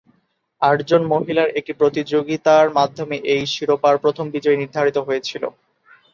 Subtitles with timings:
[0.61, 5.43] আটজন মহিলার একটি প্রতিযোগিতার মাধ্যমে এই শিরোপার প্রথম বিজয়ী নির্ধারিত হয়েছিল।